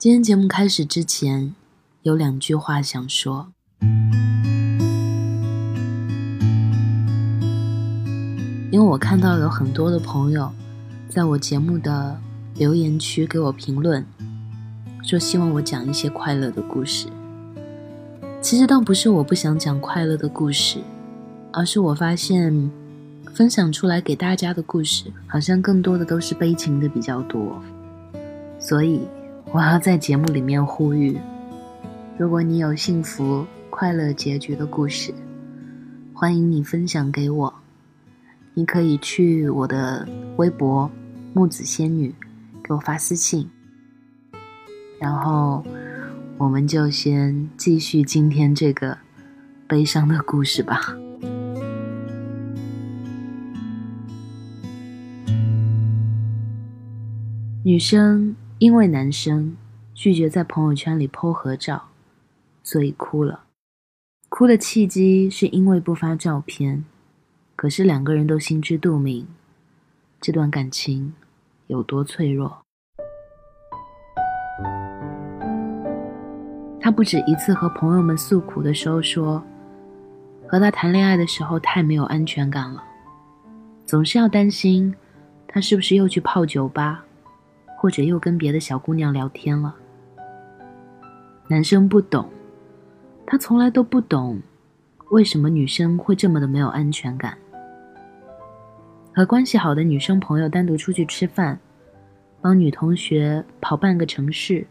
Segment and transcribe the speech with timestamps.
[0.00, 1.54] 今天节目开始之前，
[2.04, 3.52] 有两句话想说。
[8.70, 10.50] 因为我看到有很多的朋友，
[11.10, 12.18] 在我节目的
[12.54, 14.02] 留言区给我评论，
[15.02, 17.08] 说希望我讲一些快乐的故事。
[18.40, 20.78] 其实倒不是我不想讲快乐的故事，
[21.52, 22.70] 而是我发现，
[23.34, 27.62] 分享出来给大家的故事，好像更多的都是悲情的比较多。
[28.58, 29.02] 所以，
[29.52, 31.18] 我要在节目里面呼吁：
[32.16, 35.12] 如果你有幸福快乐结局的故事，
[36.14, 37.52] 欢迎你分享给我。
[38.54, 40.88] 你可以去我的微博
[41.34, 42.14] “木子仙女”
[42.62, 43.50] 给我发私信，
[45.00, 45.64] 然后
[46.38, 48.96] 我们就先继续今天这个
[49.66, 50.96] 悲伤的故事吧。
[57.64, 59.56] 女生因为男生
[59.94, 61.88] 拒绝在朋友圈里 po 合照，
[62.62, 63.44] 所以哭了。
[64.28, 66.84] 哭的契机是因为不发照片。
[67.56, 69.26] 可是两个人都心知肚明，
[70.20, 71.14] 这段感情
[71.68, 72.58] 有多脆弱。
[76.78, 79.42] 他不止一次和朋友们诉苦的时候说，
[80.46, 82.84] 和他谈恋爱的时候太没有安全感了，
[83.86, 84.94] 总是要担心
[85.48, 87.06] 他是不是又去泡酒吧，
[87.80, 89.74] 或者又跟别的小姑娘聊天了。
[91.48, 92.28] 男生不懂，
[93.26, 94.38] 他从来都不懂，
[95.08, 97.38] 为什么女生会这么的没有安全感。
[99.14, 101.58] 和关系好的女生朋友单独出去吃饭，
[102.42, 104.66] 帮女同学跑半个城市，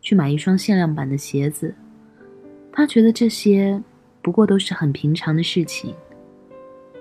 [0.00, 1.74] 去买一双限量版的鞋子，
[2.72, 3.82] 他觉得这些
[4.22, 5.92] 不过都是很平常的事情。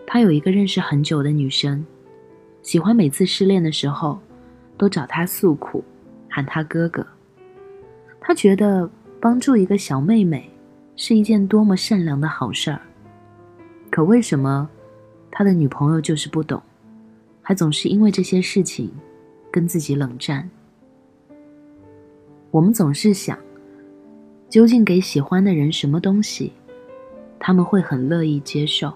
[0.07, 1.85] 他有一个认识很久的女生，
[2.63, 4.19] 喜欢每次失恋的时候
[4.81, 5.83] 都找他诉苦，
[6.27, 7.05] 喊他哥哥。
[8.19, 10.49] 他觉得帮助一个小妹妹
[10.95, 12.81] 是一件多么善良的好事儿。
[13.91, 14.67] 可为什么
[15.29, 16.59] 他的女朋友就是不懂？
[17.43, 18.91] 还总是因为这些事情
[19.51, 20.49] 跟自己冷战。
[22.49, 23.37] 我们总是想，
[24.49, 26.53] 究竟给喜欢的人什么东西，
[27.37, 28.91] 他们会很乐意接受？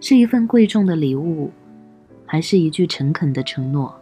[0.00, 1.52] 是一份贵重的礼物，
[2.24, 3.94] 还是一句诚恳的承诺？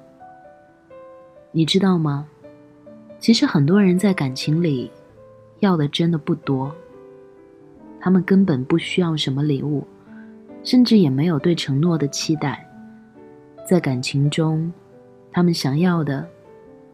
[1.56, 2.26] 你知道吗？
[3.20, 4.90] 其实很多人在感情里
[5.60, 6.74] 要的真的不多，
[8.00, 9.86] 他们根本不需要什么礼物，
[10.64, 12.68] 甚至也没有对承诺的期待。
[13.64, 14.72] 在感情中，
[15.30, 16.26] 他们想要的，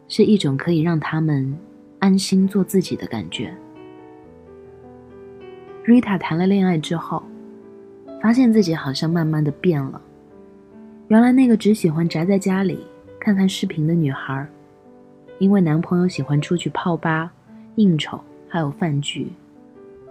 [0.07, 1.57] 是一种可以让他们
[1.97, 3.51] 安心做自己的感觉。
[5.83, 7.23] 瑞塔谈了恋爱之后，
[8.21, 9.99] 发现自己好像慢慢的变了。
[11.07, 12.85] 原来那个只喜欢宅在家里
[13.21, 14.47] 看看视频的女孩，
[15.37, 17.31] 因为男朋友喜欢出去泡吧、
[17.75, 19.31] 应酬，还有饭局，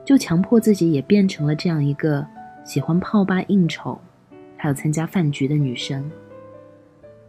[0.04, 2.24] 就强迫自己也变成了这样一个
[2.64, 3.98] 喜欢泡吧、应酬，
[4.56, 6.08] 还有参加饭局的女生。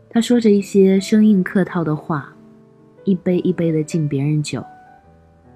[0.07, 2.31] 她说着一些生硬客套的话，
[3.03, 4.63] 一杯一杯的敬别人酒，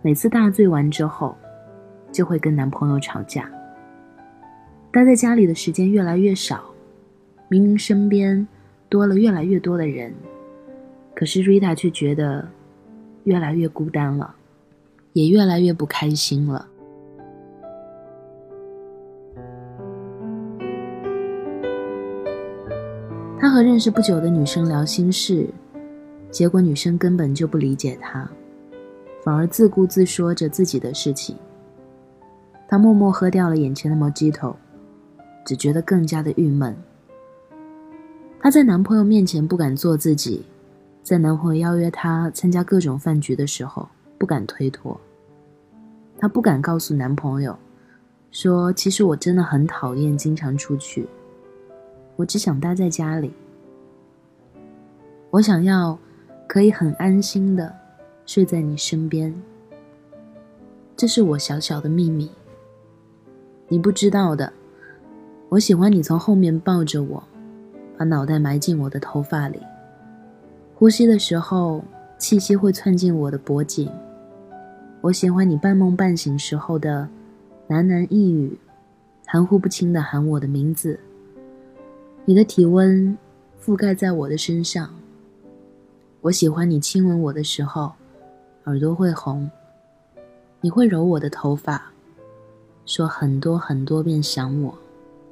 [0.01, 1.37] 每次大醉完之后，
[2.11, 3.47] 就会跟男朋友吵架。
[4.91, 6.63] 待在家里的时间越来越少，
[7.47, 8.47] 明明身边
[8.89, 10.13] 多了越来越多的人，
[11.15, 12.47] 可是瑞塔却觉得
[13.23, 14.35] 越来越孤单了，
[15.13, 16.67] 也越来越不开心了。
[23.39, 25.47] 他和认识不久的女生聊心事，
[26.31, 28.27] 结果女生根本就不理解他，
[29.23, 31.35] 反而自顾自说着自己的事情。
[32.67, 34.55] 他默默喝掉了眼前的毛鸡头，
[35.45, 36.75] 只觉得更加的郁闷。
[38.45, 40.45] 她在男朋友面前不敢做自己，
[41.01, 43.89] 在男朋友邀约她参加各种饭局的时候
[44.19, 44.95] 不敢推脱。
[46.19, 47.57] 她不敢告诉男朋友，
[48.29, 51.07] 说其实我真的很讨厌经常出去。
[52.17, 53.33] 我只想待在家里。
[55.31, 55.97] 我想要
[56.47, 57.75] 可以很安心的
[58.27, 59.33] 睡在你身边。
[60.95, 62.29] 这是我小小的秘密。
[63.67, 64.53] 你不知道的，
[65.49, 67.23] 我喜欢你从后面抱着我，
[67.97, 69.59] 把脑袋埋进我的头发里，
[70.75, 71.83] 呼吸的时候
[72.17, 73.89] 气息会窜进我的脖颈。
[75.01, 77.07] 我喜欢你半梦半醒时候的
[77.69, 78.57] 喃喃呓语，
[79.25, 80.99] 含糊不清的喊我的名字。
[82.25, 83.15] 你的体温
[83.63, 84.89] 覆盖在我的身上，
[86.21, 87.91] 我喜欢你亲吻我的时候，
[88.65, 89.49] 耳朵会红。
[90.61, 91.91] 你会揉我的头发，
[92.87, 94.75] 说很多很多遍想我，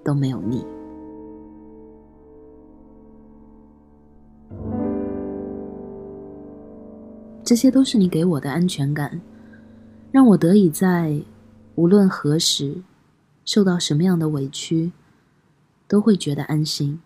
[0.04, 0.64] 都没有腻。
[7.44, 9.20] 这些都是你给我的安全感，
[10.12, 11.22] 让我得以在
[11.76, 12.76] 无论何时
[13.44, 14.92] 受到什么样的委屈，
[15.88, 17.02] 都会觉得安心，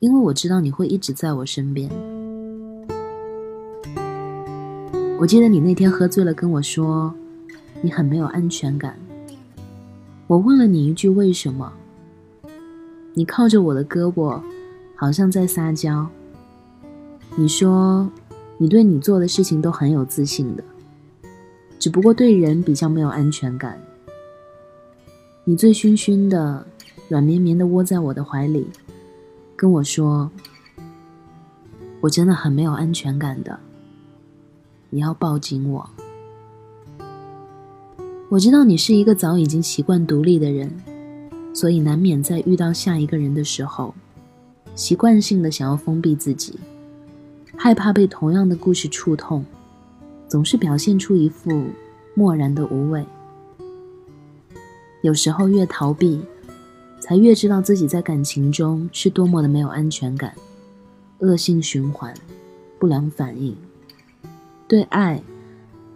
[0.00, 1.88] 因为我知道你会一直在我身边。
[5.20, 7.14] 我记得你那天喝醉了跟我说，
[7.82, 8.98] 你很没有安全感。
[10.26, 11.72] 我问了你一句为什么，
[13.14, 14.42] 你靠着我的胳膊，
[14.96, 16.08] 好像在撒娇。
[17.36, 18.10] 你说，
[18.62, 20.62] 你对你做的事情都很有自信的，
[21.78, 23.80] 只不过对人比较没有安全感。
[25.44, 26.66] 你醉醺醺的，
[27.08, 28.66] 软绵绵的窝在我的怀里，
[29.56, 30.30] 跟我说，
[32.02, 33.58] 我真的很没有安全感的。
[34.90, 35.88] 你要抱紧我。
[38.28, 40.70] 我知道你是一个早已经习惯独立的人，
[41.54, 43.94] 所以难免在遇到下一个人的时候，
[44.74, 46.60] 习惯性的想要封闭自己，
[47.62, 49.44] 害怕被同样的故事触痛，
[50.26, 51.66] 总是表现出一副
[52.14, 53.04] 漠然的无畏。
[55.02, 56.22] 有时候越逃避，
[57.00, 60.32] 才越知道自己在感情中是多么的没有安全感，
[61.18, 62.14] 恶性循环，
[62.78, 63.54] 不良反应。
[64.66, 65.22] 对爱，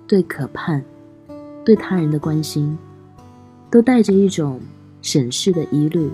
[0.07, 0.85] 对可盼，
[1.65, 2.77] 对他人的关心，
[3.71, 4.61] 都带着一种
[5.01, 6.11] 审视的疑虑，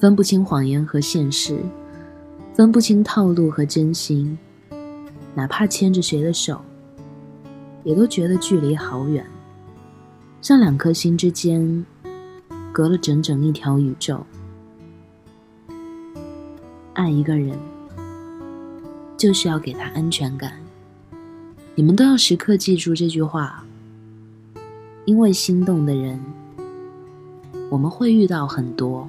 [0.00, 1.60] 分不清谎言和现实，
[2.56, 4.38] 分不清套路和真心，
[5.34, 6.58] 哪怕牵着谁的手，
[7.84, 9.26] 也都觉得距离好远，
[10.40, 11.84] 像两颗心之间
[12.72, 14.24] 隔了整整一条宇宙。
[16.94, 17.54] 爱一个人。
[19.18, 20.52] 就是要给他安全感，
[21.74, 23.64] 你们都要时刻记住这句话。
[25.06, 26.20] 因为心动的人，
[27.70, 29.08] 我们会遇到很多，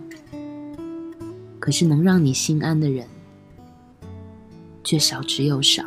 [1.59, 3.05] 可是能让你心安的人，
[4.88, 5.84] 却少之又少。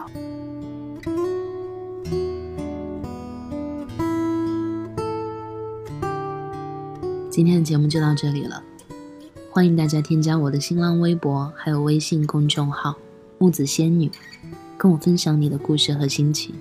[7.30, 8.62] 今天的节目就到这里了，
[9.50, 12.94] 欢迎大家添加我的新浪微博，还有微信公众号。
[13.38, 14.10] 木子仙女，
[14.76, 16.54] 跟我分享你的故事和心情。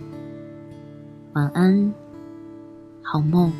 [1.33, 1.93] 晚安，
[3.01, 3.51] 好梦。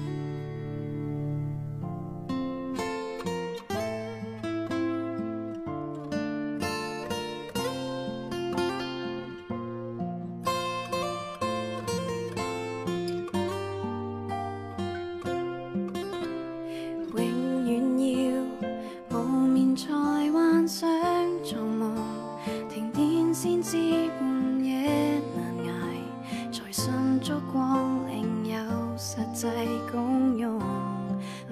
[27.30, 28.58] 烛光另有
[28.98, 29.46] 实际
[29.92, 30.58] 功用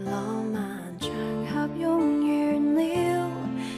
[0.03, 1.11] 浪漫场
[1.53, 3.29] 合用完了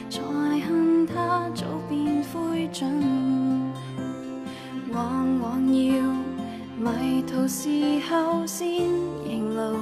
[0.08, 0.22] 才
[0.60, 2.86] 恨他早变灰烬。
[4.90, 6.02] 往往要
[6.78, 7.68] 迷途时
[8.08, 8.66] 候先
[9.26, 9.76] 认路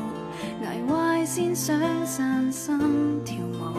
[0.64, 2.76] 挨坏先想散心
[3.24, 3.76] 跳舞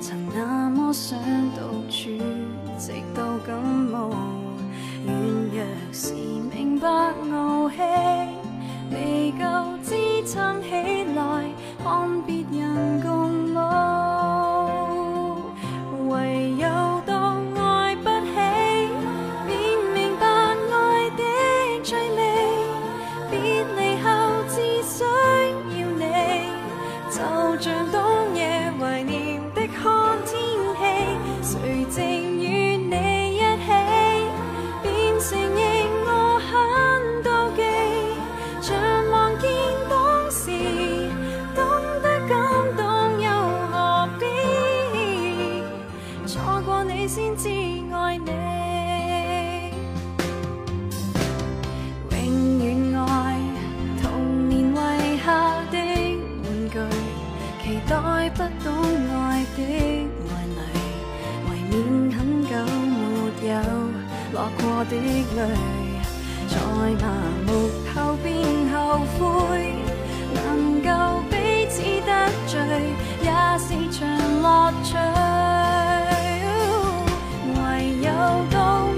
[0.00, 1.18] 曾那么想
[1.56, 2.08] 独处
[2.78, 4.10] 直到感冒。
[5.04, 5.14] 软
[5.52, 7.53] 弱时明白我
[12.42, 12.63] 看
[58.36, 58.68] 不懂
[59.14, 59.62] 爱的
[65.36, 65.46] 泪，
[66.48, 66.54] 在
[67.00, 67.04] 麻
[67.46, 67.48] 木
[67.94, 68.26] 后便
[68.72, 68.74] 后
[69.18, 69.22] 悔，
[70.34, 70.36] 能
[70.82, 70.88] 够
[71.30, 71.32] 彼
[71.68, 71.74] 此
[72.04, 72.10] 得
[72.46, 72.58] 罪，
[73.22, 73.98] 也是场
[74.42, 74.44] 乐
[74.82, 74.88] 趣。
[77.54, 77.58] 唯
[78.02, 78.08] 有
[78.50, 78.56] 到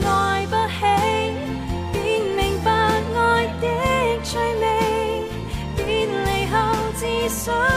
[0.09, 0.81] 爱不起，
[1.93, 1.95] 便
[2.37, 2.67] 明白
[3.15, 3.65] 爱的
[4.25, 4.29] 趣
[4.61, 4.65] 味，
[5.77, 6.55] 别离后
[6.95, 7.76] 自想。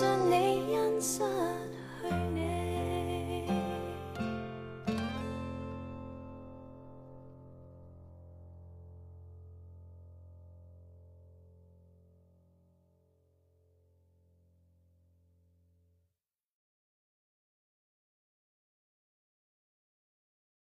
[0.00, 1.28] 信你欣赏